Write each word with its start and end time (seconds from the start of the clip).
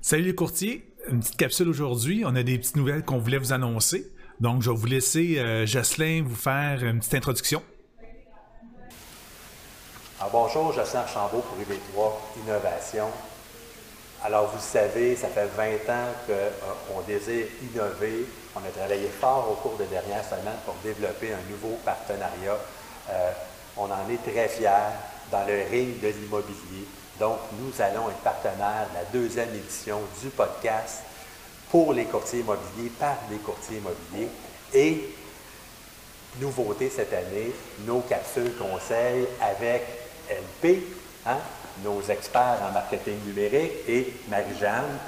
Salut 0.00 0.22
les 0.22 0.34
courtiers, 0.34 0.88
une 1.10 1.18
petite 1.18 1.36
capsule 1.36 1.68
aujourd'hui. 1.68 2.22
On 2.24 2.36
a 2.36 2.44
des 2.44 2.56
petites 2.56 2.76
nouvelles 2.76 3.04
qu'on 3.04 3.18
voulait 3.18 3.38
vous 3.38 3.52
annoncer. 3.52 4.08
Donc, 4.38 4.62
je 4.62 4.70
vais 4.70 4.76
vous 4.76 4.86
laisser 4.86 5.38
euh, 5.38 5.66
Jocelyn 5.66 6.22
vous 6.24 6.36
faire 6.36 6.84
une 6.84 7.00
petite 7.00 7.14
introduction. 7.14 7.60
Alors, 10.20 10.30
bonjour, 10.32 10.72
Jocelyn 10.72 11.00
Archambault 11.00 11.40
pour 11.40 11.58
IB3 11.58 12.12
Innovation. 12.44 13.06
Alors, 14.22 14.52
vous 14.54 14.60
savez, 14.60 15.16
ça 15.16 15.28
fait 15.28 15.48
20 15.56 15.92
ans 15.92 16.12
qu'on 16.86 17.00
désire 17.02 17.46
innover. 17.60 18.24
On 18.54 18.60
a 18.60 18.70
travaillé 18.70 19.08
fort 19.08 19.50
au 19.50 19.54
cours 19.56 19.78
des 19.78 19.86
dernières 19.86 20.24
semaines 20.24 20.60
pour 20.64 20.76
développer 20.84 21.32
un 21.32 21.50
nouveau 21.50 21.76
partenariat. 21.84 22.56
Euh, 23.10 23.32
on 23.76 23.86
en 23.86 24.08
est 24.08 24.22
très 24.22 24.48
fiers 24.48 24.94
dans 25.32 25.44
le 25.44 25.68
ring 25.68 26.00
de 26.00 26.08
l'immobilier. 26.08 26.86
Donc, 27.18 27.38
nous 27.60 27.82
allons 27.82 28.08
être 28.10 28.18
partenaires 28.18 28.86
de 28.90 28.94
la 28.94 29.04
deuxième 29.12 29.48
édition 29.54 30.00
du 30.22 30.28
podcast 30.28 31.02
pour 31.70 31.92
les 31.92 32.04
courtiers 32.04 32.40
immobiliers, 32.40 32.90
par 32.98 33.16
les 33.30 33.38
courtiers 33.38 33.78
immobiliers. 33.78 34.28
Et, 34.72 35.14
nouveauté 36.40 36.90
cette 36.94 37.12
année, 37.12 37.52
nos 37.86 38.00
capsules 38.00 38.54
conseils 38.54 39.26
avec 39.40 39.82
LP, 40.30 40.84
hein, 41.26 41.38
nos 41.82 42.00
experts 42.02 42.60
en 42.68 42.72
marketing 42.72 43.18
numérique, 43.26 43.72
et 43.88 44.14
Marie-Jeanne, 44.28 44.98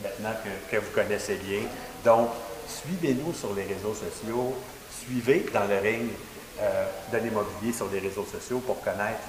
maintenant 0.00 0.34
que, 0.70 0.76
vous 0.76 0.90
connaissez 0.94 1.36
bien. 1.36 1.62
Donc, 2.04 2.28
suivez-nous 2.68 3.34
sur 3.34 3.52
les 3.54 3.64
réseaux 3.64 3.94
sociaux, 3.94 4.54
suivez 5.04 5.46
dans 5.52 5.64
le 5.64 5.78
ring 5.78 6.08
euh, 6.60 6.86
de 7.12 7.18
l'immobilier 7.18 7.72
sur 7.72 7.88
les 7.90 7.98
réseaux 7.98 8.26
sociaux 8.30 8.60
pour 8.60 8.80
connaître 8.82 9.22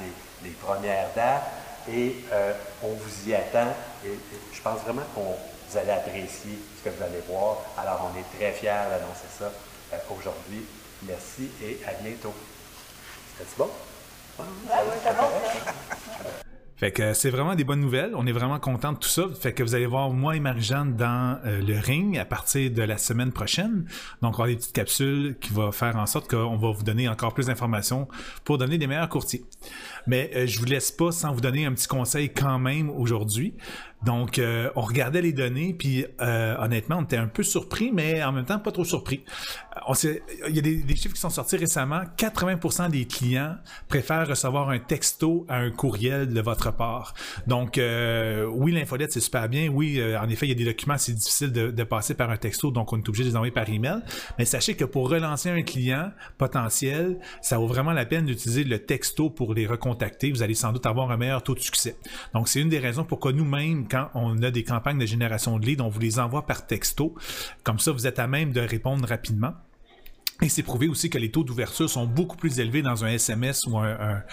les 0.44 0.52
premières 0.52 1.08
dates 1.16 1.62
et 1.90 2.16
euh, 2.31 2.53
on 2.81 2.94
vous 2.94 3.30
y 3.30 3.34
attend. 3.34 3.73
Et, 4.06 4.17
je 4.53 4.62
pense 4.62 4.80
vraiment 4.81 5.02
que 5.16 5.20
vous 5.20 5.78
allez 5.78 5.92
apprécier 5.92 6.59
ce 6.78 6.84
que 6.84 6.95
vous 6.95 7.03
allez 7.03 7.22
voir. 7.28 7.58
Alors, 7.78 8.12
on 8.14 8.20
est 8.20 8.38
très 8.38 8.52
fiers 8.53 8.90
d'annoncer 8.90 9.28
ça 9.38 9.52
euh, 9.94 9.98
aujourd'hui. 10.09 10.66
Merci 11.03 11.50
et 11.62 11.80
à 11.86 11.94
bientôt. 12.02 12.34
C'est 13.38 13.58
bon? 13.58 13.70
Bon. 14.38 14.45
Fait 16.84 16.92
que 16.92 17.14
c'est 17.14 17.30
vraiment 17.30 17.56
des 17.56 17.64
bonnes 17.64 17.80
nouvelles. 17.80 18.12
On 18.14 18.28
est 18.28 18.34
vraiment 18.34 18.59
content 18.59 18.92
de 18.92 18.98
tout 18.98 19.08
ça. 19.08 19.23
Fait 19.39 19.53
que 19.53 19.64
vous 19.64 19.73
allez 19.73 19.86
voir 19.86 20.09
moi 20.09 20.36
et 20.36 20.42
Marie-Jeanne 20.42 20.98
dans 20.98 21.40
euh, 21.45 21.62
le 21.62 21.80
ring 21.80 22.17
à 22.17 22.25
partir 22.25 22.70
de 22.72 22.81
la 22.81 22.98
semaine 22.98 23.31
prochaine. 23.31 23.86
Donc, 24.22 24.31
on 24.31 24.44
avoir 24.44 24.48
des 24.50 24.58
petites 24.58 24.73
capsules 24.73 25.38
qui 25.40 25.53
vont 25.53 25.72
faire 25.72 25.95
en 25.95 26.06
sorte 26.06 26.30
qu'on 26.30 26.58
va 26.58 26.72
vous 26.72 26.84
donner 26.84 27.08
encore 27.08 27.34
plus 27.34 27.45
d'informations 27.45 28.09
pour 28.44 28.58
donner 28.58 28.78
des 28.78 28.88
meilleurs 28.88 29.08
courtiers. 29.08 29.45
Mais 30.08 30.30
euh, 30.36 30.45
je 30.45 30.59
vous 30.59 30.66
laisse 30.66 30.92
pas 30.92 31.14
sans 31.14 31.31
vous 31.31 31.40
donner 31.40 31.66
un 31.66 31.72
petit 31.72 31.88
conseil 31.88 32.34
quand 32.34 32.59
même 32.59 32.90
aujourd'hui. 32.90 33.53
Donc, 34.06 34.40
euh, 34.40 34.70
on 34.76 34.82
regardait 34.82 35.22
les 35.22 35.34
données, 35.34 35.73
puis 35.73 36.06
euh, 36.22 36.56
honnêtement, 36.59 36.98
on 37.00 37.04
était 37.04 37.18
un 37.18 37.28
peu 37.28 37.44
surpris, 37.44 37.92
mais 37.92 38.23
en 38.23 38.32
même 38.32 38.46
temps, 38.46 38.59
pas 38.59 38.72
trop 38.72 38.86
surpris. 38.86 39.23
On 39.88 39.94
il 39.94 40.56
y 40.56 40.59
a 40.59 40.62
des, 40.62 40.96
chiffres 40.96 41.16
qui 41.16 41.22
sont 41.22 41.30
sortis 41.30 41.58
récemment. 41.58 42.02
80% 42.18 42.92
des 42.92 43.06
clients 43.06 43.56
préfèrent 43.88 44.28
recevoir 44.28 44.70
un 44.70 44.80
texto 44.80 45.46
à 45.50 45.58
un 45.58 45.72
courriel 45.72 46.28
de 46.28 46.42
votre 46.42 46.72
part. 46.76 47.14
Donc, 47.48 47.80
oui, 47.80 48.72
l'infolette, 48.72 49.12
c'est 49.12 49.20
super 49.20 49.50
bien. 49.50 49.70
Oui, 49.70 50.02
en 50.16 50.30
effet, 50.30 50.46
il 50.46 50.50
y 50.50 50.52
a 50.52 50.56
des 50.56 50.66
documents, 50.66 50.98
c'est 50.98 51.14
difficile 51.14 51.52
de, 51.52 51.72
de, 51.72 51.84
passer 51.84 52.14
par 52.14 52.30
un 52.30 52.38
texto, 52.38 52.72
donc 52.72 52.94
on 52.94 52.98
est 52.98 53.09
obligé 53.09 53.24
de 53.24 53.30
les 53.30 53.36
envoyer 53.36 53.52
par 53.52 53.68
email. 53.70 54.00
Mais 54.38 54.46
sachez 54.46 54.76
que 54.76 54.86
pour 54.86 55.09
relancer 55.09 55.50
un 55.50 55.64
client 55.64 56.12
potentiel, 56.38 57.20
ça 57.42 57.58
vaut 57.58 57.68
vraiment 57.68 57.94
la 57.94 58.06
peine 58.06 58.26
d'utiliser 58.26 58.64
le 58.64 58.80
texto 58.80 59.30
pour 59.30 59.54
les 59.54 59.66
recontacter 59.66 60.04
vous 60.31 60.44
allez 60.44 60.56
sans 60.56 60.72
doute 60.72 60.86
avoir 60.86 61.12
un 61.12 61.18
meilleur 61.18 61.44
taux 61.44 61.56
de 61.56 61.59
succès. 61.59 61.96
Donc, 62.34 62.48
c'est 62.48 62.62
une 62.62 62.70
des 62.70 62.80
raisons 62.80 63.04
pourquoi 63.04 63.34
nous-mêmes, 63.34 63.88
quand 63.94 64.09
on 64.16 64.41
a 64.41 64.49
des 64.49 64.63
campagnes 64.63 64.97
de 64.97 65.05
génération 65.05 65.59
de 65.59 65.66
leads, 65.67 65.83
on 65.83 65.88
vous 65.88 65.99
les 65.99 66.18
envoie 66.18 66.47
par 66.47 66.66
texto. 66.66 67.13
Comme 67.63 67.78
ça, 67.78 67.91
vous 67.91 68.07
êtes 68.07 68.18
à 68.18 68.25
même 68.25 68.51
de 68.51 68.59
répondre 68.59 69.07
rapidement. 69.07 69.53
Et 70.44 70.50
c'est 70.50 70.62
prouvé 70.62 70.90
aussi 70.90 71.09
que 71.09 71.18
les 71.18 71.31
taux 71.31 71.46
d'ouverture 71.46 71.90
sont 71.90 72.06
beaucoup 72.06 72.36
plus 72.36 72.59
élevés 72.59 72.81
dans 72.81 73.06
un 73.06 73.08
SMS 73.08 73.62
ou 73.66 73.78
un, 73.78 74.24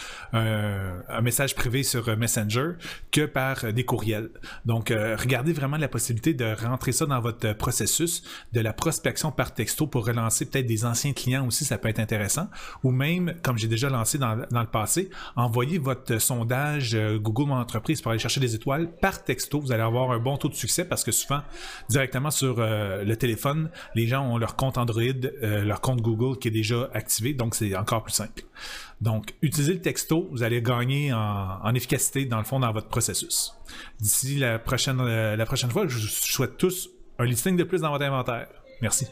message 1.22 1.54
privé 1.54 1.84
sur 1.84 2.16
Messenger 2.16 2.72
que 3.12 3.26
par 3.26 3.72
des 3.72 3.84
courriels. 3.84 4.30
Donc, 4.64 4.90
euh, 4.90 5.14
regardez 5.16 5.52
vraiment 5.52 5.76
la 5.76 5.86
possibilité 5.86 6.34
de 6.34 6.52
rentrer 6.66 6.90
ça 6.90 7.06
dans 7.06 7.20
votre 7.20 7.52
processus, 7.52 8.24
de 8.52 8.60
la 8.60 8.72
prospection 8.72 9.30
par 9.30 9.54
texto 9.54 9.86
pour 9.86 10.04
relancer 10.04 10.46
peut-être 10.46 10.66
des 10.66 10.84
anciens 10.84 11.12
clients 11.12 11.46
aussi, 11.46 11.64
ça 11.64 11.78
peut 11.78 11.88
être 11.88 12.00
intéressant. 12.00 12.48
Ou 12.82 12.90
même, 12.90 13.34
comme 13.44 13.56
j'ai 13.56 13.68
déjà 13.68 13.88
lancé 13.88 14.18
dans, 14.18 14.34
le 14.34 14.66
passé, 14.66 15.10
envoyez 15.36 15.78
votre 15.78 16.18
sondage 16.18 16.96
euh, 16.96 17.20
Google 17.20 17.50
Mon 17.50 17.56
Entreprise 17.56 18.02
pour 18.02 18.10
aller 18.10 18.18
chercher 18.18 18.40
des 18.40 18.56
étoiles 18.56 18.90
par 19.00 19.22
texto. 19.22 19.60
Vous 19.60 19.70
allez 19.70 19.82
avoir 19.82 20.10
un 20.10 20.18
bon 20.18 20.36
taux 20.38 20.48
de 20.48 20.54
succès 20.54 20.84
parce 20.84 21.04
que 21.04 21.12
souvent, 21.12 21.42
directement 21.88 22.32
sur 22.32 22.56
euh, 22.58 23.04
le 23.04 23.16
téléphone, 23.16 23.70
les 23.94 24.08
gens 24.08 24.26
ont 24.26 24.38
leur 24.38 24.56
compte 24.56 24.76
Android, 24.76 25.02
leur 25.40 25.80
compte 25.80 25.99
Google 26.00 26.38
qui 26.38 26.48
est 26.48 26.52
déjà 26.52 26.88
activé, 26.92 27.34
donc 27.34 27.54
c'est 27.54 27.74
encore 27.76 28.02
plus 28.02 28.12
simple. 28.12 28.42
Donc, 29.00 29.34
utilisez 29.42 29.74
le 29.74 29.80
texto, 29.80 30.28
vous 30.30 30.42
allez 30.42 30.60
gagner 30.60 31.12
en, 31.12 31.74
efficacité 31.74 32.24
dans 32.26 32.38
le 32.38 32.44
fond 32.44 32.60
dans 32.60 32.72
votre 32.72 32.88
processus. 32.88 33.54
D'ici 34.00 34.36
la 34.36 34.58
prochaine, 34.58 35.00
euh, 35.00 35.36
la 35.36 35.46
prochaine 35.46 35.70
fois, 35.70 35.86
je 35.86 35.96
vous 35.96 36.06
souhaite 36.06 36.56
tous 36.56 36.90
un 37.18 37.24
listing 37.24 37.56
de 37.56 37.64
plus 37.64 37.80
dans 37.80 37.90
votre 37.90 38.04
inventaire. 38.04 38.48
Merci. 38.82 39.06